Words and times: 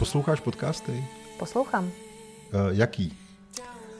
Posloucháš 0.00 0.40
podcasty? 0.40 1.04
Poslouchám. 1.38 1.84
Uh, 1.84 1.90
jaký? 2.70 3.16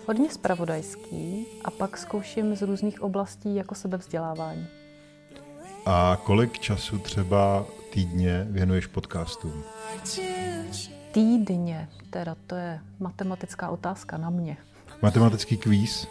Hodně 0.07 0.31
spravodajský 0.31 1.47
a 1.65 1.71
pak 1.71 1.97
zkouším 1.97 2.57
z 2.57 2.63
různých 2.63 3.03
oblastí 3.03 3.55
jako 3.55 3.75
sebevzdělávání. 3.75 4.67
A 5.87 6.19
kolik 6.25 6.59
času 6.59 6.99
třeba 6.99 7.67
týdně 7.93 8.47
věnuješ 8.51 8.87
podcastům? 8.87 9.63
Týdně, 11.13 11.89
teda 12.11 12.37
to 12.47 12.55
je 12.55 12.81
matematická 13.01 13.69
otázka 13.69 14.17
na 14.17 14.31
mě. 14.31 14.57
Matematický 15.03 15.57
kvíz? 15.57 16.07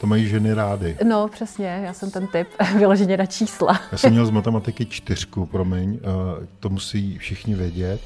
To 0.00 0.06
mají 0.06 0.28
ženy 0.28 0.54
rády. 0.54 0.96
No, 1.04 1.28
přesně, 1.28 1.66
já 1.84 1.92
jsem 1.92 2.10
ten 2.10 2.26
typ 2.26 2.48
vyloženě 2.78 3.16
na 3.16 3.26
čísla. 3.26 3.80
Já 3.92 3.98
jsem 3.98 4.10
měl 4.12 4.26
z 4.26 4.30
matematiky 4.30 4.86
čtyřku, 4.86 5.46
promiň, 5.46 6.00
to 6.60 6.68
musí 6.68 7.18
všichni 7.18 7.54
vědět. 7.54 8.00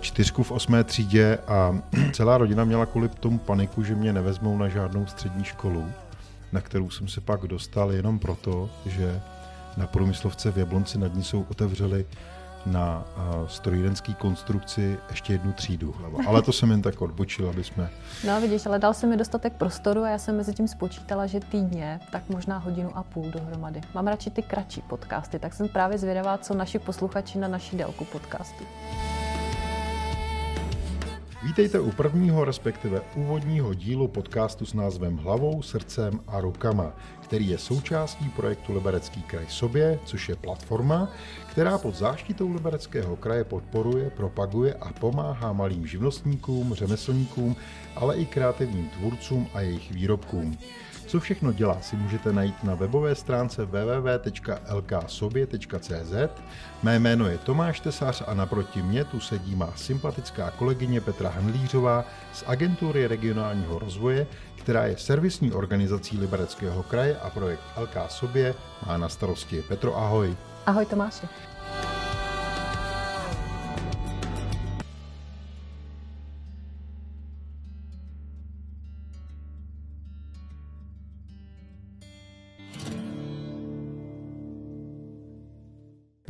Čtyřku 0.00 0.42
v 0.42 0.52
osmé 0.52 0.84
třídě 0.84 1.38
a 1.48 1.78
celá 2.12 2.38
rodina 2.38 2.64
měla 2.64 2.86
kvůli 2.86 3.08
tomu 3.08 3.38
paniku, 3.38 3.82
že 3.82 3.94
mě 3.94 4.12
nevezmou 4.12 4.58
na 4.58 4.68
žádnou 4.68 5.06
střední 5.06 5.44
školu, 5.44 5.86
na 6.52 6.60
kterou 6.60 6.90
jsem 6.90 7.08
se 7.08 7.20
pak 7.20 7.40
dostal 7.40 7.92
jenom 7.92 8.18
proto, 8.18 8.70
že 8.86 9.20
na 9.76 9.86
průmyslovce 9.86 10.50
v 10.50 10.58
Jablonci 10.58 10.98
nad 10.98 11.14
ní 11.14 11.24
jsou 11.24 11.46
otevřeli 11.50 12.06
na 12.66 13.04
strojírenský 13.46 14.14
konstrukci 14.14 14.98
ještě 15.10 15.32
jednu 15.32 15.52
třídu. 15.52 15.94
Ale 16.26 16.42
to 16.42 16.52
jsem 16.52 16.70
jen 16.70 16.82
tak 16.82 17.02
odbočil, 17.02 17.48
aby 17.48 17.64
jsme... 17.64 17.90
No 18.26 18.40
vidíš, 18.40 18.66
ale 18.66 18.78
dal 18.78 18.94
se 18.94 19.06
mi 19.06 19.16
dostatek 19.16 19.52
prostoru 19.52 20.02
a 20.02 20.08
já 20.08 20.18
jsem 20.18 20.36
mezi 20.36 20.54
tím 20.54 20.68
spočítala, 20.68 21.26
že 21.26 21.40
týdně, 21.40 22.00
tak 22.12 22.22
možná 22.28 22.58
hodinu 22.58 22.96
a 22.96 23.02
půl 23.02 23.30
dohromady. 23.30 23.80
Mám 23.94 24.06
radši 24.06 24.30
ty 24.30 24.42
kratší 24.42 24.80
podcasty, 24.80 25.38
tak 25.38 25.54
jsem 25.54 25.68
právě 25.68 25.98
zvědavá, 25.98 26.38
co 26.38 26.54
naši 26.54 26.78
posluchači 26.78 27.38
na 27.38 27.48
naší 27.48 27.76
délku 27.76 28.04
podcastu. 28.04 28.64
Vítejte 31.44 31.80
u 31.80 31.90
prvního, 31.90 32.44
respektive 32.44 33.00
úvodního 33.16 33.74
dílu 33.74 34.08
podcastu 34.08 34.66
s 34.66 34.74
názvem 34.74 35.16
Hlavou, 35.16 35.62
srdcem 35.62 36.20
a 36.26 36.40
rukama, 36.40 36.92
který 37.20 37.48
je 37.48 37.58
součástí 37.58 38.28
projektu 38.28 38.74
Liberecký 38.74 39.22
kraj 39.22 39.46
sobě, 39.48 39.98
což 40.04 40.28
je 40.28 40.36
platforma, 40.36 41.12
která 41.50 41.78
pod 41.78 41.94
záštitou 41.94 42.52
Libereckého 42.52 43.16
kraje 43.16 43.44
podporuje, 43.44 44.10
propaguje 44.10 44.74
a 44.74 44.92
pomáhá 44.92 45.52
malým 45.52 45.86
živnostníkům, 45.86 46.74
řemeslníkům, 46.74 47.56
ale 47.96 48.16
i 48.16 48.26
kreativním 48.26 48.88
tvůrcům 48.88 49.48
a 49.54 49.60
jejich 49.60 49.92
výrobkům. 49.92 50.58
Co 51.14 51.20
všechno 51.20 51.52
dělá, 51.52 51.80
si 51.80 51.96
můžete 51.96 52.32
najít 52.32 52.64
na 52.64 52.74
webové 52.74 53.14
stránce 53.14 53.64
www.lksobě.cz. 53.64 54.82
Mé 56.82 56.98
jméno 56.98 57.28
je 57.28 57.38
Tomáš 57.38 57.80
Tesař 57.80 58.22
a 58.26 58.34
naproti 58.34 58.82
mě 58.82 59.04
tu 59.04 59.20
sedí 59.20 59.54
má 59.54 59.72
sympatická 59.76 60.50
kolegyně 60.50 61.00
Petra 61.00 61.30
Hanlířová 61.30 62.04
z 62.32 62.44
Agentury 62.46 63.06
regionálního 63.06 63.78
rozvoje, 63.78 64.26
která 64.56 64.86
je 64.86 64.98
servisní 64.98 65.52
organizací 65.52 66.18
Libereckého 66.18 66.82
kraje 66.82 67.16
a 67.16 67.30
projekt 67.30 67.62
LK 67.76 67.96
Sobě 68.08 68.54
má 68.86 68.96
na 68.96 69.08
starosti. 69.08 69.62
Petro, 69.68 69.96
ahoj. 69.96 70.36
Ahoj 70.66 70.86
Tomáši. 70.86 71.26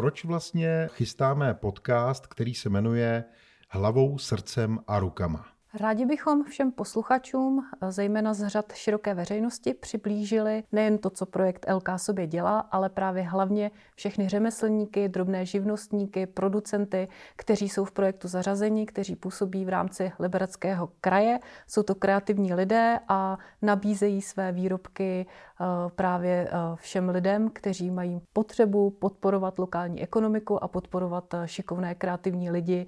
Proč 0.04 0.24
vlastně 0.24 0.88
chystáme 0.92 1.54
podcast, 1.54 2.26
který 2.26 2.54
se 2.54 2.68
jmenuje 2.68 3.24
Hlavou, 3.68 4.18
srdcem 4.18 4.78
a 4.86 4.98
rukama? 4.98 5.53
Rádi 5.80 6.06
bychom 6.06 6.44
všem 6.44 6.72
posluchačům, 6.72 7.64
zejména 7.88 8.34
z 8.34 8.48
řad 8.48 8.72
široké 8.72 9.14
veřejnosti, 9.14 9.74
přiblížili 9.74 10.62
nejen 10.72 10.98
to, 10.98 11.10
co 11.10 11.26
projekt 11.26 11.66
LK 11.74 11.88
sobě 11.96 12.26
dělá, 12.26 12.58
ale 12.58 12.88
právě 12.88 13.22
hlavně 13.22 13.70
všechny 13.94 14.28
řemeslníky, 14.28 15.08
drobné 15.08 15.46
živnostníky, 15.46 16.26
producenty, 16.26 17.08
kteří 17.36 17.68
jsou 17.68 17.84
v 17.84 17.92
projektu 17.92 18.28
zařazeni, 18.28 18.86
kteří 18.86 19.16
působí 19.16 19.64
v 19.64 19.68
rámci 19.68 20.12
Libereckého 20.18 20.88
kraje. 21.00 21.38
Jsou 21.66 21.82
to 21.82 21.94
kreativní 21.94 22.54
lidé 22.54 22.98
a 23.08 23.38
nabízejí 23.62 24.22
své 24.22 24.52
výrobky 24.52 25.26
eh, 25.26 25.64
právě 25.96 26.48
eh, 26.48 26.52
všem 26.74 27.08
lidem, 27.08 27.50
kteří 27.50 27.90
mají 27.90 28.20
potřebu 28.32 28.90
podporovat 28.90 29.58
lokální 29.58 30.02
ekonomiku 30.02 30.64
a 30.64 30.68
podporovat 30.68 31.34
eh, 31.34 31.48
šikovné 31.48 31.94
kreativní 31.94 32.50
lidi, 32.50 32.86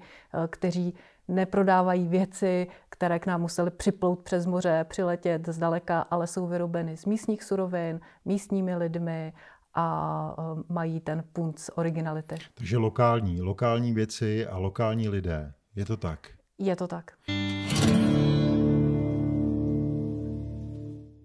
kteří 0.49 0.95
neprodávají 1.27 2.07
věci, 2.07 2.67
které 2.89 3.19
k 3.19 3.25
nám 3.25 3.41
museli 3.41 3.71
připlout 3.71 4.19
přes 4.19 4.45
moře, 4.45 4.85
přiletět 4.89 5.49
zdaleka, 5.49 6.01
ale 6.01 6.27
jsou 6.27 6.47
vyrobeny 6.47 6.97
z 6.97 7.05
místních 7.05 7.43
surovin, 7.43 7.99
místními 8.25 8.75
lidmi 8.75 9.33
a 9.73 10.35
e, 10.39 10.73
mají 10.73 10.99
ten 10.99 11.23
punc 11.33 11.69
originality. 11.75 12.35
Takže 12.53 12.77
lokální, 12.77 13.41
lokální 13.41 13.93
věci 13.93 14.47
a 14.47 14.57
lokální 14.57 15.09
lidé. 15.09 15.53
Je 15.75 15.85
to 15.85 15.97
tak? 15.97 16.29
Je 16.57 16.75
to 16.75 16.87
tak. 16.87 17.11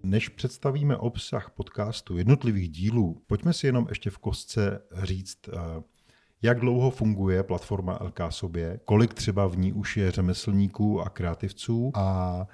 Než 0.03 0.29
představíme 0.29 0.97
obsah 0.97 1.49
podcastu 1.49 2.17
jednotlivých 2.17 2.69
dílů, 2.69 3.21
pojďme 3.27 3.53
si 3.53 3.67
jenom 3.67 3.85
ještě 3.89 4.09
v 4.09 4.17
kostce 4.17 4.81
říct, 5.03 5.47
e, 5.47 5.51
jak 6.43 6.59
dlouho 6.59 6.89
funguje 6.89 7.43
platforma 7.43 7.99
LK 8.01 8.19
sobě, 8.29 8.79
kolik 8.85 9.13
třeba 9.13 9.47
v 9.47 9.57
ní 9.57 9.73
už 9.73 9.97
je 9.97 10.11
řemeslníků 10.11 11.01
a 11.01 11.09
kreativců? 11.09 11.91
A 11.95 12.47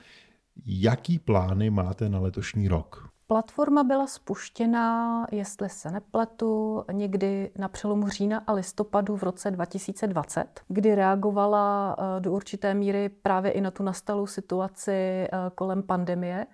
jaký 0.66 1.20
plány 1.20 1.70
máte 1.70 2.10
na 2.10 2.20
letošní 2.20 2.68
rok? 2.68 3.10
Platforma 3.28 3.84
byla 3.84 4.08
spuštěna, 4.08 5.28
jestli 5.32 5.70
se 5.70 5.92
nepletu, 5.92 6.84
někdy 6.92 7.52
na 7.58 7.68
přelomu 7.68 8.10
října 8.10 8.44
a 8.48 8.54
listopadu 8.54 9.18
v 9.18 9.24
roce 9.24 9.52
2020, 9.52 10.62
kdy 10.68 10.96
reagovala 10.96 11.96
eh, 12.00 12.20
do 12.20 12.32
určité 12.32 12.74
míry 12.74 13.10
právě 13.10 13.52
i 13.52 13.62
na 13.62 13.72
tu 13.72 13.84
nastalou 13.84 14.28
situaci 14.28 14.92
eh, 14.92 15.30
kolem 15.56 15.84
pandemie 15.84 16.48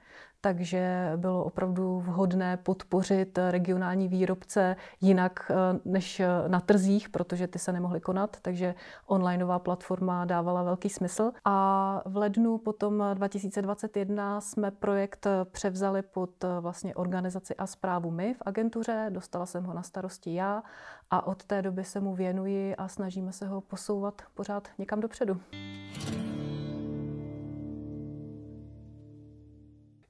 takže 0.45 1.11
bylo 1.15 1.43
opravdu 1.43 1.99
vhodné 1.99 2.57
podpořit 2.57 3.39
regionální 3.49 4.07
výrobce 4.07 4.75
jinak 5.01 5.51
eh, 5.51 5.79
než 5.85 6.19
eh, 6.19 6.27
na 6.47 6.59
trzích, 6.59 7.09
protože 7.09 7.47
ty 7.47 7.59
se 7.59 7.71
nemohly 7.71 7.99
konat, 7.99 8.37
takže 8.41 8.75
onlineová 9.05 9.59
platforma 9.59 10.25
dávala 10.25 10.63
velký 10.63 10.89
smysl. 10.89 11.31
A 11.45 12.01
v 12.05 12.17
lednu 12.17 12.57
potom 12.57 13.03
2021 13.13 14.41
jsme 14.41 14.71
projekt 14.71 15.27
převzali 15.51 16.01
pod 16.01 16.43
eh, 16.43 16.47
vlastně 16.59 16.95
organizaci 16.95 17.55
a 17.55 17.67
zprávu 17.67 18.11
my 18.11 18.33
v 18.33 18.41
agentuře, 18.45 19.07
dostala 19.09 19.45
jsem 19.45 19.63
ho 19.63 19.73
na 19.73 19.83
starosti 19.83 20.33
já 20.33 20.63
a 21.11 21.27
od 21.27 21.43
té 21.43 21.61
doby 21.61 21.83
se 21.83 21.99
mu 21.99 22.15
věnuji 22.15 22.75
a 22.75 22.87
snažíme 22.87 23.31
se 23.31 23.47
ho 23.47 23.61
posouvat 23.61 24.21
pořád 24.33 24.67
někam 24.77 24.99
dopředu. 24.99 25.41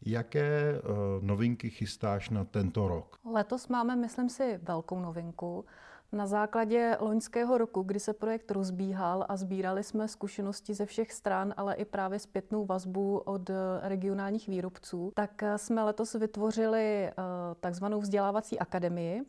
Jaké 0.05 0.81
uh, 0.81 0.95
novinky 1.21 1.69
chystáš 1.69 2.29
na 2.29 2.45
tento 2.45 2.87
rok? 2.87 3.19
Letos 3.25 3.67
máme, 3.67 3.95
myslím 3.95 4.29
si, 4.29 4.59
velkou 4.63 4.99
novinku. 4.99 5.65
Na 6.11 6.27
základě 6.27 6.97
loňského 6.99 7.57
roku, 7.57 7.81
kdy 7.81 7.99
se 7.99 8.13
projekt 8.13 8.51
rozbíhal 8.51 9.25
a 9.29 9.37
sbírali 9.37 9.83
jsme 9.83 10.07
zkušenosti 10.07 10.73
ze 10.73 10.85
všech 10.85 11.13
stran, 11.13 11.53
ale 11.57 11.75
i 11.75 11.85
právě 11.85 12.19
zpětnou 12.19 12.65
vazbu 12.65 13.17
od 13.17 13.49
eh, 13.49 13.53
regionálních 13.81 14.47
výrobců, 14.47 15.11
tak 15.15 15.43
eh, 15.43 15.57
jsme 15.57 15.83
letos 15.83 16.13
vytvořili 16.13 17.11
takzvanou 17.59 18.01
vzdělávací 18.01 18.59
akademii, 18.59 19.25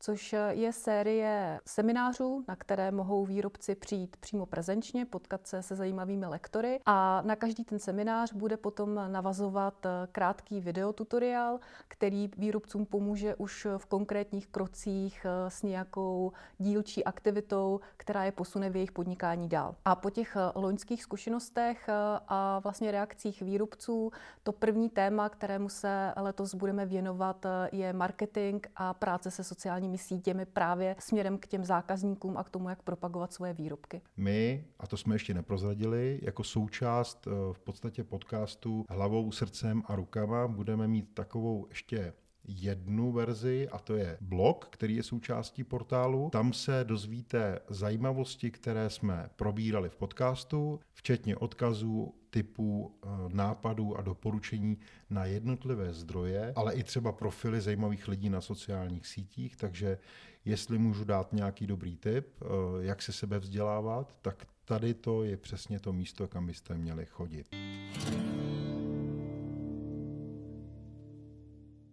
což 0.00 0.34
je 0.50 0.72
série 0.72 1.60
seminářů, 1.66 2.44
na 2.48 2.56
které 2.56 2.90
mohou 2.90 3.24
výrobci 3.24 3.74
přijít 3.74 4.16
přímo 4.16 4.46
prezenčně, 4.46 5.06
potkat 5.06 5.46
se 5.46 5.62
se 5.62 5.76
zajímavými 5.76 6.26
lektory 6.26 6.80
a 6.86 7.22
na 7.22 7.36
každý 7.36 7.64
ten 7.64 7.78
seminář 7.78 8.32
bude 8.32 8.56
potom 8.56 9.00
navazovat 9.08 9.86
krátký 10.12 10.60
videotutoriál, 10.60 11.60
který 11.88 12.30
výrobcům 12.36 12.86
pomůže 12.86 13.34
už 13.34 13.66
v 13.76 13.86
konkrétních 13.86 14.46
krocích 14.46 15.26
s 15.48 15.62
nějakou 15.62 16.32
dílčí 16.58 17.04
aktivitou, 17.04 17.80
která 17.96 18.24
je 18.24 18.32
posune 18.32 18.70
v 18.70 18.76
jejich 18.76 18.92
podnikání 18.92 19.48
dál. 19.48 19.74
A 19.84 19.94
po 19.94 20.10
těch 20.10 20.36
loňských 20.54 21.02
zkušenostech 21.02 21.88
a 22.28 22.58
vlastně 22.58 22.90
reakcích 22.90 23.42
výrobců, 23.42 24.10
to 24.42 24.52
první 24.52 24.90
téma, 24.90 25.28
kterému 25.28 25.68
se 25.68 26.12
letos 26.16 26.54
budeme 26.54 26.86
věnovat, 26.86 27.46
je 27.72 27.92
marketing 27.92 28.66
a 28.76 28.94
práce 28.94 29.30
se 29.30 29.44
sociální 29.44 29.87
sociálními 29.88 29.98
sítěmi 29.98 30.46
právě 30.46 30.96
směrem 30.98 31.38
k 31.38 31.46
těm 31.46 31.64
zákazníkům 31.64 32.36
a 32.36 32.44
k 32.44 32.50
tomu, 32.50 32.68
jak 32.68 32.82
propagovat 32.82 33.32
svoje 33.32 33.54
výrobky. 33.54 34.02
My, 34.16 34.64
a 34.78 34.86
to 34.86 34.96
jsme 34.96 35.14
ještě 35.14 35.34
neprozradili, 35.34 36.20
jako 36.22 36.44
součást 36.44 37.26
eh, 37.26 37.30
v 37.52 37.60
podstatě 37.60 38.04
podcastu 38.04 38.84
hlavou, 38.88 39.32
srdcem 39.32 39.82
a 39.86 39.96
rukama 39.96 40.48
budeme 40.48 40.88
mít 40.88 41.14
takovou 41.14 41.66
ještě 41.68 42.12
jednu 42.48 43.12
verzi 43.12 43.68
a 43.68 43.78
to 43.78 43.96
je 43.96 44.18
blog, 44.20 44.68
který 44.70 44.96
je 44.96 45.02
součástí 45.02 45.64
portálu. 45.64 46.30
Tam 46.32 46.52
se 46.52 46.84
dozvíte 46.84 47.58
zajímavosti, 47.68 48.50
které 48.50 48.90
jsme 48.90 49.30
probírali 49.36 49.88
v 49.88 49.96
podcastu, 49.96 50.80
včetně 50.92 51.36
odkazů, 51.36 52.14
typů, 52.30 52.94
eh, 53.04 53.08
nápadů 53.32 53.96
a 53.96 54.02
doporučení 54.02 54.78
na 55.10 55.24
jednotlivé 55.24 55.92
zdroje, 55.92 56.52
ale 56.56 56.74
i 56.74 56.82
třeba 56.82 57.12
profily 57.12 57.60
zajímavých 57.60 58.08
lidí 58.08 58.30
na 58.30 58.40
sociálních 58.40 59.06
sítích, 59.06 59.56
takže 59.56 59.98
jestli 60.44 60.78
můžu 60.78 61.04
dát 61.04 61.32
nějaký 61.32 61.66
dobrý 61.66 61.96
tip, 61.96 62.26
eh, 62.42 62.46
jak 62.80 63.02
se 63.02 63.12
sebe 63.12 63.38
vzdělávat, 63.38 64.16
tak 64.22 64.46
tady 64.64 64.94
to 64.94 65.24
je 65.24 65.36
přesně 65.36 65.80
to 65.80 65.92
místo, 65.92 66.28
kam 66.28 66.46
byste 66.46 66.74
měli 66.74 67.06
chodit. 67.06 67.46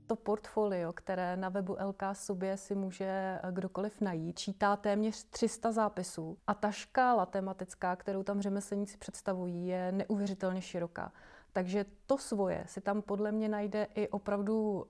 To 0.08 0.16
portfolio, 0.16 0.94
které 0.94 1.38
na 1.38 1.50
webu 1.50 1.78
LK 1.86 2.04
sobě 2.14 2.58
si 2.58 2.76
může 2.76 3.06
eh, 3.06 3.40
kdokoliv 3.52 4.02
najít, 4.02 4.40
čítá 4.40 4.76
téměř 4.76 5.24
300 5.24 5.72
zápisů 5.72 6.38
a 6.48 6.54
ta 6.54 6.72
škála 6.72 7.26
tematická, 7.26 7.96
kterou 7.96 8.24
tam 8.24 8.42
řemeslníci 8.42 8.98
představují, 8.98 9.68
je 9.68 9.92
neuvěřitelně 9.92 10.62
široká. 10.62 11.12
Takže 11.56 11.86
to 12.06 12.18
svoje 12.18 12.64
si 12.68 12.82
tam 12.82 13.02
podle 13.02 13.32
mě 13.32 13.50
najde 13.50 13.88
i 13.96 14.08
opravdu 14.08 14.72
uh, 14.72 14.86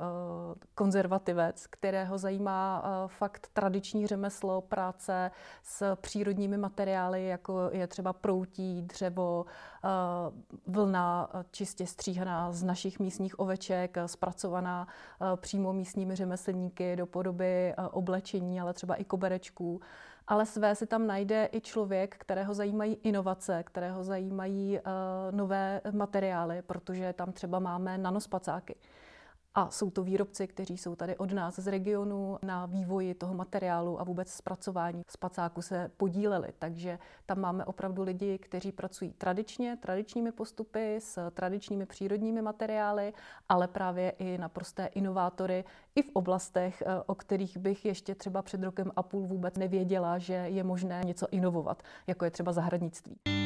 konzervativec, 0.75 1.67
kterého 1.67 2.17
zajímá 2.17 2.83
uh, 2.83 3.07
fakt 3.07 3.47
tradiční 3.53 4.07
řemeslo, 4.07 4.61
práce 4.61 5.31
s 5.63 5.95
přírodními 5.95 6.57
materiály, 6.57 7.27
jako 7.27 7.69
je 7.71 7.87
třeba 7.87 8.13
proutí, 8.13 8.81
dřevo, 8.81 9.45
uh, 9.45 10.73
vlna 10.73 11.29
čistě 11.51 11.87
stříhaná 11.87 12.51
z 12.51 12.63
našich 12.63 12.99
místních 12.99 13.39
oveček, 13.39 13.97
zpracovaná 14.05 14.87
přímo 15.35 15.73
místními 15.73 16.15
řemeslníky 16.15 16.95
do 16.95 17.05
podoby 17.05 17.73
oblečení, 17.91 18.61
ale 18.61 18.73
třeba 18.73 18.95
i 18.95 19.03
koberečků 19.03 19.81
ale 20.27 20.45
své 20.45 20.75
si 20.75 20.87
tam 20.87 21.07
najde 21.07 21.49
i 21.51 21.61
člověk, 21.61 22.15
kterého 22.17 22.53
zajímají 22.53 22.97
inovace, 23.03 23.63
kterého 23.63 24.03
zajímají 24.03 24.79
uh, 24.79 25.35
nové 25.37 25.81
materiály, 25.91 26.61
protože 26.61 27.13
tam 27.13 27.31
třeba 27.31 27.59
máme 27.59 27.97
nanospacáky. 27.97 28.75
A 29.57 29.69
jsou 29.69 29.89
to 29.89 30.03
výrobci, 30.03 30.47
kteří 30.47 30.77
jsou 30.77 30.95
tady 30.95 31.17
od 31.17 31.31
nás 31.31 31.59
z 31.59 31.67
regionu 31.67 32.37
na 32.43 32.65
vývoji 32.65 33.13
toho 33.13 33.33
materiálu 33.33 34.01
a 34.01 34.03
vůbec 34.03 34.33
zpracování 34.33 35.01
spacáku 35.09 35.61
se 35.61 35.91
podíleli. 35.97 36.49
Takže 36.59 36.99
tam 37.25 37.39
máme 37.39 37.65
opravdu 37.65 38.03
lidi, 38.03 38.37
kteří 38.37 38.71
pracují 38.71 39.13
tradičně, 39.13 39.77
tradičními 39.81 40.31
postupy, 40.31 40.95
s 40.99 41.31
tradičními 41.31 41.85
přírodními 41.85 42.41
materiály, 42.41 43.13
ale 43.49 43.67
právě 43.67 44.09
i 44.09 44.37
naprosté 44.37 44.85
inovátory 44.85 45.63
i 45.95 46.01
v 46.01 46.09
oblastech, 46.13 46.81
eh, 46.85 47.03
o 47.05 47.15
kterých 47.15 47.57
bych 47.57 47.85
ještě 47.85 48.15
třeba 48.15 48.41
před 48.41 48.63
rokem 48.63 48.91
a 48.95 49.03
půl 49.03 49.27
vůbec 49.27 49.57
nevěděla, 49.57 50.17
že 50.17 50.33
je 50.33 50.63
možné 50.63 51.01
něco 51.05 51.27
inovovat, 51.31 51.83
jako 52.07 52.25
je 52.25 52.31
třeba 52.31 52.51
zahradnictví. 52.51 53.44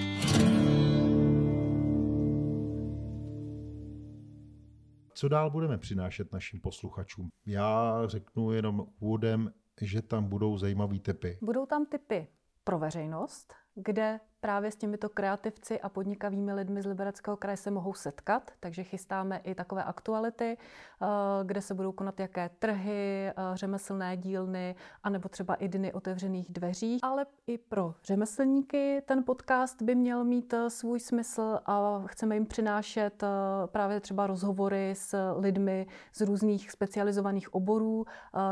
Co 5.19 5.27
dál 5.27 5.51
budeme 5.51 5.77
přinášet 5.77 6.33
našim 6.33 6.61
posluchačům? 6.61 7.29
Já 7.45 8.01
řeknu 8.05 8.51
jenom 8.51 8.85
úvodem, 8.99 9.53
že 9.81 10.01
tam 10.01 10.29
budou 10.29 10.57
zajímavé 10.57 10.99
typy. 10.99 11.37
Budou 11.41 11.65
tam 11.65 11.85
typy 11.85 12.27
pro 12.63 12.79
veřejnost, 12.79 13.53
kde 13.75 14.19
právě 14.41 14.71
s 14.71 14.75
těmito 14.75 15.09
kreativci 15.09 15.81
a 15.81 15.89
podnikavými 15.89 16.53
lidmi 16.53 16.81
z 16.81 16.85
Libereckého 16.85 17.37
kraje 17.37 17.57
se 17.57 17.71
mohou 17.71 17.93
setkat, 17.93 18.51
takže 18.59 18.83
chystáme 18.83 19.41
i 19.43 19.55
takové 19.55 19.83
aktuality, 19.83 20.57
eh, 21.01 21.05
kde 21.43 21.61
se 21.61 21.73
budou 21.73 21.91
konat 21.91 22.19
jaké 22.19 22.49
trhy, 22.59 23.27
eh, 23.27 23.33
řemeslné 23.53 24.17
dílny, 24.17 24.75
anebo 25.03 25.29
třeba 25.29 25.55
i 25.55 25.67
dny 25.67 25.93
otevřených 25.93 26.51
dveří. 26.51 26.97
Ale 27.01 27.25
i 27.47 27.57
pro 27.57 27.93
řemeslníky 28.03 29.01
ten 29.05 29.23
podcast 29.23 29.81
by 29.81 29.95
měl 29.95 30.23
mít 30.23 30.53
eh, 30.53 30.69
svůj 30.69 30.99
smysl 30.99 31.59
a 31.65 32.03
chceme 32.05 32.35
jim 32.35 32.45
přinášet 32.45 33.23
právě 33.65 33.99
třeba 33.99 34.27
rozhovory 34.27 34.93
s 34.95 35.33
lidmi 35.37 35.87
z 36.13 36.21
různých 36.21 36.71
specializovaných 36.71 37.53
oborů, 37.53 38.05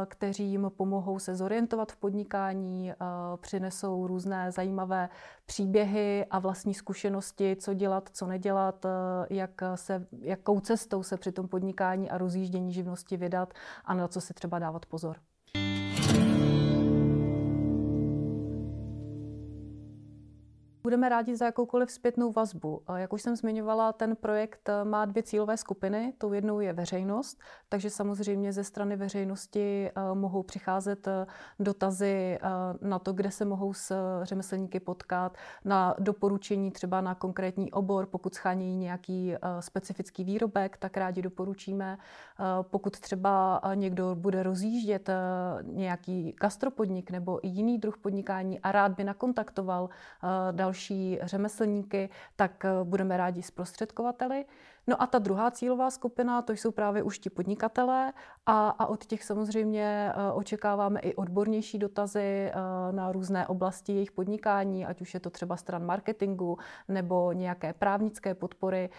kteří 0.05 0.43
jim 0.43 0.71
pomohou 0.77 1.19
se 1.19 1.35
zorientovat 1.35 1.91
v 1.91 1.95
podnikání, 1.95 2.93
přinesou 3.41 4.07
různé 4.07 4.51
zajímavé 4.51 5.09
příběhy 5.47 6.25
a 6.29 6.39
vlastní 6.39 6.73
zkušenosti, 6.73 7.55
co 7.55 7.73
dělat, 7.73 8.09
co 8.13 8.27
nedělat, 8.27 8.85
eh, 8.85 8.89
jak 9.29 9.61
se, 9.75 10.07
jakou 10.21 10.59
cestou 10.59 11.03
se 11.03 11.17
při 11.17 11.31
tom 11.31 11.47
podnikání 11.47 12.09
a 12.09 12.17
rozjíždění 12.17 12.73
živnosti 12.73 13.17
vydat 13.17 13.53
a 13.85 13.93
na 13.93 14.07
co 14.07 14.21
si 14.21 14.33
třeba 14.33 14.59
dávat 14.59 14.85
pozor. 14.85 15.17
Budeme 20.87 21.09
rádi 21.09 21.35
za 21.35 21.45
jakoukoliv 21.45 21.91
zpětnou 21.91 22.31
vazbu. 22.31 22.81
Jak 22.95 23.13
už 23.13 23.21
jsem 23.21 23.35
zmiňovala, 23.35 23.93
ten 23.93 24.15
projekt 24.15 24.69
eh, 24.69 24.83
má 24.83 25.05
dvě 25.05 25.23
cílové 25.23 25.57
skupiny. 25.57 26.13
Tou 26.17 26.33
jednou 26.33 26.59
je 26.59 26.73
veřejnost, 26.73 27.39
takže 27.69 27.89
samozřejmě 27.89 28.53
ze 28.53 28.63
strany 28.63 28.95
veřejnosti 28.95 29.89
eh, 29.89 30.01
mohou 30.13 30.43
přicházet 30.43 31.07
eh, 31.07 31.25
dotazy 31.59 32.39
na 32.81 32.99
to, 32.99 33.13
kde 33.13 33.31
se 33.31 33.45
mohou 33.45 33.73
s 33.73 33.95
řemeslníky 34.23 34.79
potkat, 34.79 35.37
na 35.65 35.95
doporučení 35.99 36.71
třeba 36.71 37.01
na 37.01 37.15
konkrétní 37.15 37.71
obor, 37.71 38.05
pokud 38.05 38.35
schánějí 38.35 38.77
nějaký 38.77 39.33
specifický 39.59 40.23
výrobek, 40.23 40.77
tak 40.77 40.97
rádi 40.97 41.21
doporučíme. 41.21 41.97
Pokud 42.61 42.99
třeba 42.99 43.61
někdo 43.75 44.15
bude 44.15 44.43
rozjíždět 44.43 45.09
nějaký 45.61 46.35
gastropodnik 46.41 47.11
nebo 47.11 47.39
jiný 47.43 47.77
druh 47.77 47.97
podnikání 47.97 48.59
a 48.59 48.71
rád 48.71 48.91
by 48.91 49.03
nakontaktoval 49.03 49.89
další 50.51 50.76
další 50.77 51.19
řemeslníky, 51.21 52.09
tak 52.35 52.65
eh, 52.65 52.69
budeme 52.83 53.17
rádi 53.17 53.43
zprostředkovateli. 53.43 54.45
No 54.89 55.01
a 55.01 55.07
ta 55.07 55.19
druhá 55.19 55.51
cílová 55.51 55.91
skupina, 55.91 56.41
to 56.41 56.53
jsou 56.53 56.71
právě 56.71 57.03
už 57.03 57.19
ti 57.19 57.29
podnikatelé 57.29 58.13
a, 58.45 58.69
a 58.69 58.85
od 58.85 59.05
těch 59.05 59.23
samozřejmě 59.23 60.11
eh, 60.11 60.31
očekáváme 60.31 60.99
i 60.99 61.15
odbornější 61.15 61.77
dotazy 61.77 62.19
eh, 62.19 62.53
na 62.91 63.11
různé 63.11 63.47
oblasti 63.47 63.93
jejich 63.93 64.11
podnikání, 64.11 64.85
ať 64.85 65.01
už 65.01 65.13
je 65.13 65.19
to 65.19 65.29
třeba 65.29 65.57
stran 65.57 65.85
marketingu 65.85 66.57
nebo 66.87 67.31
nějaké 67.31 67.73
právnické 67.73 68.35
podpory. 68.35 68.89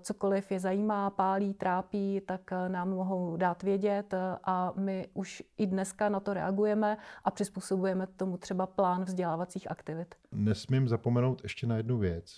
Cokoliv 0.00 0.50
je 0.50 0.60
zajímá, 0.60 1.10
pálí, 1.10 1.54
trápí, 1.54 2.22
tak 2.26 2.50
nám 2.68 2.90
mohou 2.90 3.36
dát 3.36 3.62
vědět 3.62 4.14
a 4.44 4.72
my 4.76 5.08
už 5.14 5.42
i 5.58 5.66
dneska 5.66 6.08
na 6.08 6.20
to 6.20 6.34
reagujeme 6.34 6.98
a 7.24 7.30
přizpůsobujeme 7.30 8.06
tomu 8.06 8.36
třeba 8.36 8.66
plán 8.66 9.04
vzdělávacích 9.04 9.70
aktivit. 9.70 10.14
Nesmím 10.32 10.88
zapomenout 10.88 11.42
ještě 11.42 11.66
na 11.66 11.76
jednu 11.76 11.98
věc. 11.98 12.36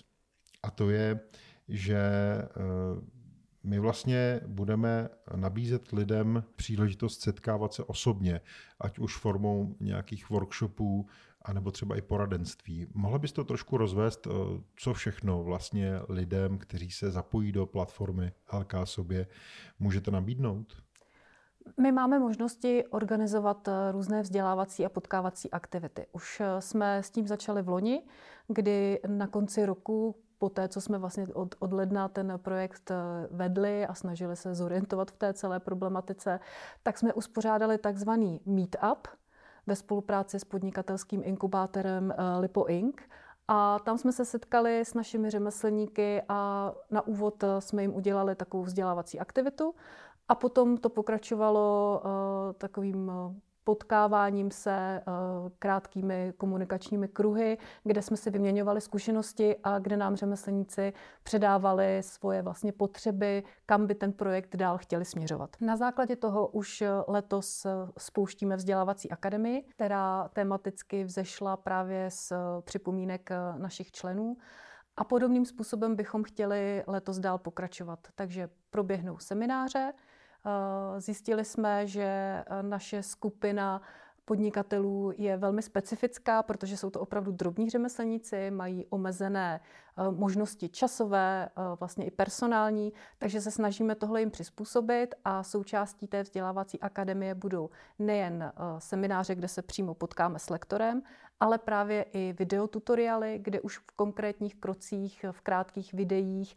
A 0.63 0.71
to 0.71 0.89
je, 0.89 1.19
že 1.67 1.97
eh, 1.97 2.49
my 3.63 3.79
vlastně 3.79 4.41
budeme 4.47 5.09
nabízet 5.35 5.91
lidem 5.91 6.43
příležitost 6.55 7.21
setkávat 7.21 7.73
se 7.73 7.83
osobně, 7.83 8.41
ať 8.79 8.99
už 8.99 9.17
formou 9.17 9.75
nějakých 9.79 10.29
workshopů, 10.29 11.07
anebo 11.41 11.71
třeba 11.71 11.95
i 11.95 12.01
poradenství. 12.01 12.87
Mohla 12.93 13.19
bys 13.19 13.31
to 13.31 13.43
trošku 13.43 13.77
rozvést, 13.77 14.27
eh, 14.27 14.31
co 14.75 14.93
všechno 14.93 15.43
vlastně 15.43 15.99
lidem, 16.09 16.57
kteří 16.57 16.91
se 16.91 17.11
zapojí 17.11 17.51
do 17.51 17.65
platformy 17.65 18.31
LK 18.53 18.73
sobě, 18.83 19.27
můžete 19.79 20.11
nabídnout? 20.11 20.83
My 21.81 21.91
máme 21.91 22.19
možnosti 22.19 22.83
organizovat 22.89 23.67
eh, 23.67 23.91
různé 23.91 24.21
vzdělávací 24.21 24.85
a 24.85 24.89
potkávací 24.89 25.51
aktivity. 25.51 26.05
Už 26.11 26.41
jsme 26.59 27.03
s 27.03 27.09
tím 27.09 27.27
začali 27.27 27.61
v 27.61 27.69
loni, 27.69 28.01
kdy 28.47 28.99
na 29.07 29.27
konci 29.27 29.65
roku 29.65 30.15
po 30.41 30.49
té, 30.49 30.67
co 30.67 30.81
jsme 30.81 30.97
vlastně 30.97 31.27
od, 31.33 31.55
od 31.59 31.73
ledna 31.73 32.07
ten 32.07 32.33
projekt 32.37 32.91
eh, 32.91 32.95
vedli 33.31 33.85
a 33.85 33.93
snažili 33.93 34.35
se 34.35 34.55
zorientovat 34.55 35.11
v 35.11 35.17
té 35.17 35.33
celé 35.33 35.59
problematice, 35.59 36.39
tak 36.83 36.97
jsme 36.97 37.13
uspořádali 37.13 37.77
takzvaný 37.77 38.41
meetup 38.45 39.07
ve 39.67 39.75
spolupráci 39.75 40.39
s 40.39 40.43
podnikatelským 40.43 41.21
inkubátorem 41.25 42.13
Lipo 42.39 42.65
Inc. 42.65 42.95
A 43.47 43.79
tam 43.79 43.97
jsme 43.97 44.11
se 44.11 44.25
setkali 44.25 44.79
s 44.79 44.93
našimi 44.93 45.29
řemeslníky 45.29 46.21
a 46.29 46.71
na 46.91 47.07
úvod 47.07 47.43
jsme 47.59 47.81
jim 47.81 47.95
udělali 47.95 48.35
takovou 48.35 48.63
vzdělávací 48.63 49.19
aktivitu. 49.19 49.75
A 50.27 50.35
potom 50.35 50.77
to 50.77 50.89
pokračovalo 50.89 52.01
takovým 52.57 53.11
potkáváním 53.63 54.51
se 54.51 55.01
uh, 55.07 55.13
krátkými 55.59 56.33
komunikačními 56.37 57.07
kruhy, 57.07 57.57
kde 57.83 58.01
jsme 58.01 58.17
si 58.17 58.29
vyměňovali 58.29 58.81
zkušenosti 58.81 59.55
a 59.63 59.79
kde 59.79 59.97
nám 59.97 60.15
řemeslníci 60.15 60.93
předávali 61.23 61.97
svoje 62.03 62.41
vlastně 62.41 62.71
potřeby, 62.71 63.43
kam 63.65 63.87
by 63.87 63.95
ten 63.95 64.13
projekt 64.13 64.55
dál 64.55 64.77
chtěli 64.77 65.05
směřovat. 65.05 65.55
Na 65.61 65.77
základě 65.77 66.15
toho 66.15 66.47
už 66.47 66.83
letos 67.07 67.67
spouštíme 67.97 68.55
vzdělávací 68.55 69.11
akademii, 69.11 69.61
která 69.61 70.29
tematicky 70.33 71.03
vzešla 71.03 71.57
právě 71.57 72.11
z 72.11 72.33
připomínek 72.61 73.29
našich 73.57 73.91
členů. 73.91 74.37
A 74.97 75.03
podobným 75.03 75.45
způsobem 75.45 75.95
bychom 75.95 76.23
chtěli 76.23 76.83
letos 76.87 77.19
dál 77.19 77.37
pokračovat. 77.37 77.99
Takže 78.15 78.49
proběhnou 78.69 79.17
semináře, 79.17 79.93
Zjistili 80.97 81.45
jsme, 81.45 81.87
že 81.87 82.43
naše 82.61 83.03
skupina 83.03 83.81
podnikatelů 84.25 85.13
je 85.17 85.37
velmi 85.37 85.61
specifická, 85.61 86.43
protože 86.43 86.77
jsou 86.77 86.89
to 86.89 86.99
opravdu 86.99 87.31
drobní 87.31 87.69
řemeslníci, 87.69 88.51
mají 88.51 88.85
omezené 88.89 89.59
Eh, 89.90 89.90
možnosti 90.11 90.69
časové, 90.69 91.49
eh, 91.49 91.61
vlastně 91.79 92.05
i 92.05 92.11
personální, 92.11 92.93
takže 93.17 93.41
se 93.41 93.51
snažíme 93.51 93.95
tohle 93.95 94.19
jim 94.19 94.31
přizpůsobit 94.31 95.15
a 95.25 95.43
součástí 95.43 96.07
té 96.07 96.23
vzdělávací 96.23 96.79
akademie 96.79 97.35
budou 97.35 97.69
nejen 97.99 98.43
eh, 98.43 98.51
semináře, 98.79 99.35
kde 99.35 99.47
se 99.47 99.61
přímo 99.61 99.93
potkáme 99.93 100.39
s 100.39 100.49
lektorem, 100.49 101.01
ale 101.39 101.57
právě 101.57 102.03
i 102.03 102.35
videotutoriály, 102.39 103.39
kde 103.41 103.61
už 103.61 103.77
v 103.77 103.91
konkrétních 103.95 104.55
krocích, 104.55 105.25
v 105.31 105.41
krátkých 105.41 105.93
videích 105.93 106.55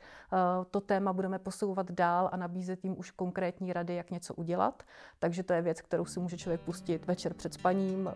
to 0.71 0.81
téma 0.81 1.13
budeme 1.13 1.39
posouvat 1.39 1.91
dál 1.91 2.29
a 2.33 2.37
nabízet 2.37 2.85
jim 2.85 2.99
už 2.99 3.11
konkrétní 3.11 3.73
rady, 3.73 3.95
jak 3.95 4.11
něco 4.11 4.35
udělat. 4.35 4.83
Takže 5.19 5.43
to 5.43 5.53
je 5.53 5.63
věc, 5.63 5.81
kterou 5.81 6.05
si 6.05 6.21
může 6.21 6.39
člověk 6.39 6.61
pustit 6.61 7.07
večer 7.07 7.35
před 7.35 7.55
spaním. 7.55 8.11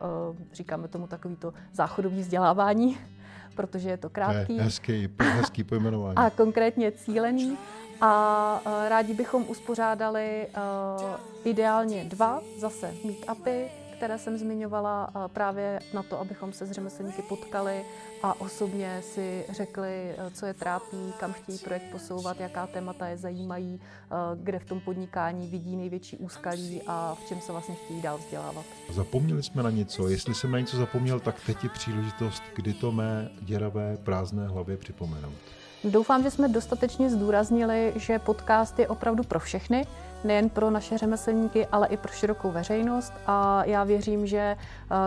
Říkáme 0.53 0.89
tomu 0.89 1.07
takovýto 1.07 1.55
záchodový 1.73 2.21
vzdělávání 2.21 2.99
protože 3.59 3.89
je 3.91 3.97
to 3.97 4.11
krátký. 4.11 4.47
To 4.47 4.53
je 4.53 4.63
hezký, 4.63 5.09
hezký 5.21 5.65
pojmenování. 5.65 6.17
A 6.17 6.31
konkrétně 6.31 6.93
cílený. 6.93 7.59
A 8.01 8.61
rádi 8.89 9.15
bychom 9.15 9.45
uspořádali 9.49 10.47
uh, 10.47 11.03
ideálně 11.45 12.05
dva 12.05 12.41
zase 12.59 12.95
meetupy, 13.05 13.65
které 13.99 14.19
jsem 14.19 14.39
zmiňovala 14.39 15.11
právě 15.33 15.81
na 15.95 16.03
to, 16.03 16.21
abychom 16.21 16.53
se 16.53 16.67
s 16.67 16.71
řemeslníky 16.71 17.23
potkali 17.23 17.85
a 18.23 18.41
osobně 18.41 19.03
si 19.03 19.45
řekli, 19.51 20.15
e, 20.19 20.31
co 20.31 20.47
je 20.47 20.55
trápí, 20.55 21.13
kam 21.21 21.33
chtějí 21.33 21.59
projekt 21.59 21.91
posouvat, 21.93 22.41
jaká 22.41 22.67
témata 22.67 23.09
je 23.09 23.17
zajímají, 23.17 23.81
e, 23.81 24.17
kde 24.43 24.59
v 24.59 24.65
tom 24.65 24.81
podnikání 24.81 25.47
vidí 25.47 25.77
největší 25.77 26.17
úskalí 26.17 26.83
a 26.87 27.15
v 27.15 27.29
čem 27.29 27.41
se 27.41 27.53
vlastně 27.53 27.75
chtějí 27.75 28.03
dál 28.03 28.19
vzdělávat. 28.19 28.65
Zapomněli 28.91 29.43
jsme 29.43 29.63
na 29.63 29.71
něco. 29.71 30.09
Jestli 30.09 30.35
jsem 30.35 30.51
na 30.51 30.59
něco 30.59 30.77
zapomněl, 30.77 31.21
tak 31.21 31.41
teď 31.47 31.65
je 31.65 31.71
příležitost, 31.71 32.43
kdy 32.57 32.73
to 32.73 32.93
mé 32.93 33.31
děravé 33.41 33.97
prázdné 33.97 34.49
hlavě 34.49 34.77
připomenout. 34.77 35.35
Doufám, 35.85 36.23
že 36.23 36.31
jsme 36.31 36.49
dostatečně 36.49 37.11
zdůraznili, 37.11 37.93
že 37.97 38.19
podcast 38.19 38.79
je 38.79 38.89
opravdu 38.89 39.23
pro 39.23 39.41
všechny, 39.41 39.87
nejen 40.25 40.49
pro 40.49 40.71
naše 40.71 40.99
řemeslníky, 40.99 41.67
ale 41.67 41.87
i 41.87 41.97
pro 41.97 42.13
širokou 42.13 42.51
veřejnost. 42.51 43.13
A 43.27 43.65
já 43.65 43.85
věřím, 43.85 44.27
že 44.27 44.39
eh, 44.39 44.57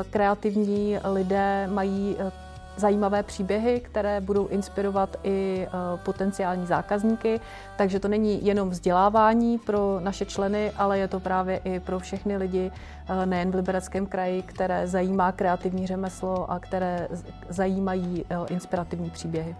kreativní 0.09 0.97
lidé 1.03 1.67
mají 1.71 2.15
eh, 2.19 2.31
zajímavé 2.77 3.23
příběhy, 3.23 3.79
které 3.79 4.21
budou 4.21 4.47
inspirovat 4.47 5.17
i 5.23 5.67
eh, 5.67 5.69
potenciální 6.05 6.67
zákazníky. 6.67 7.39
Takže 7.77 7.99
to 7.99 8.07
není 8.07 8.45
jenom 8.45 8.69
vzdělávání 8.69 9.57
pro 9.57 9.99
naše 9.99 10.25
členy, 10.25 10.71
ale 10.71 10.99
je 10.99 11.07
to 11.07 11.19
právě 11.19 11.57
i 11.63 11.79
pro 11.79 11.99
všechny 11.99 12.37
lidi, 12.37 12.71
nejen 13.25 13.51
v 13.51 13.55
Libereckém 13.55 14.05
kraji, 14.05 14.41
které 14.41 14.87
zajímá 14.87 15.31
kreativní 15.31 15.87
řemeslo 15.87 16.51
a 16.51 16.59
které 16.59 17.07
zajímají 17.49 18.25
inspirativní 18.49 19.09
příběhy. 19.09 19.55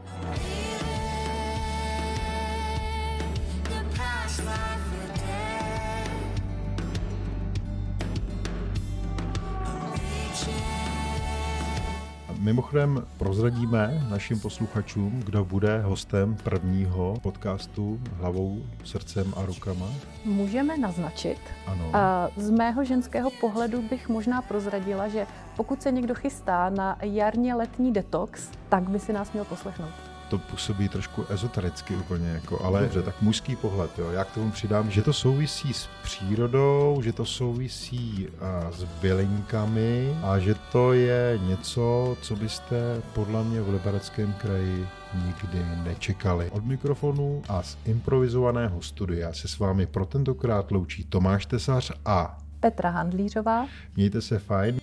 Mimochodem 12.42 13.08
prozradíme 13.18 14.08
našim 14.10 14.40
posluchačům, 14.40 15.20
kdo 15.26 15.46
bude 15.46 15.82
hostem 15.82 16.36
prvního 16.44 17.18
podcastu 17.22 18.00
Hlavou, 18.14 18.64
srdcem 18.84 19.34
a 19.38 19.46
rukama? 19.46 19.86
Můžeme 20.26 20.78
naznačit. 20.78 21.38
Ano. 21.68 21.92
Z 22.38 22.50
mého 22.50 22.84
ženského 22.84 23.30
pohledu 23.42 23.82
bych 23.82 24.10
možná 24.10 24.42
prozradila, 24.42 25.08
že 25.08 25.28
pokud 25.56 25.82
se 25.82 25.92
někdo 25.92 26.16
chystá 26.16 26.70
na 26.70 26.98
jarně 27.02 27.56
letní 27.56 27.94
detox, 27.94 28.50
tak 28.70 28.90
by 28.90 29.00
si 29.00 29.14
nás 29.14 29.34
měl 29.34 29.46
poslechnout 29.46 30.11
to 30.32 30.38
působí 30.38 30.90
trošku 30.90 31.26
ezotericky 31.30 31.96
úplně, 31.96 32.30
jako, 32.30 32.66
ale 32.66 32.82
dobře, 32.82 33.02
tak 33.02 33.22
mužský 33.22 33.56
pohled, 33.56 33.92
jo. 34.00 34.12
Já 34.12 34.24
k 34.24 34.32
tomu 34.32 34.52
přidám, 34.52 34.92
že 34.92 35.02
to 35.02 35.14
souvisí 35.14 35.74
s 35.74 35.90
přírodou, 36.04 37.02
že 37.04 37.14
to 37.14 37.26
souvisí 37.26 38.28
a, 38.40 38.72
s 38.72 38.84
bylinkami 38.84 40.16
a 40.24 40.40
že 40.40 40.56
to 40.72 40.94
je 40.94 41.40
něco, 41.48 42.18
co 42.22 42.36
byste 42.36 43.02
podle 43.14 43.44
mě 43.44 43.62
v 43.62 43.70
Libereckém 43.70 44.34
kraji 44.34 44.88
nikdy 45.26 45.66
nečekali. 45.84 46.50
Od 46.52 46.66
mikrofonu 46.66 47.42
a 47.50 47.64
z 47.64 47.78
improvizovaného 47.86 48.82
studia 48.82 49.34
se 49.34 49.48
s 49.48 49.60
vámi 49.60 49.86
pro 49.86 50.06
tentokrát 50.06 50.72
loučí 50.72 51.04
Tomáš 51.04 51.46
Tesař 51.46 51.92
a 52.06 52.38
Petra 52.60 52.90
Handlířová. 52.90 53.68
Mějte 53.96 54.22
se 54.22 54.40
fajn. 54.40 54.81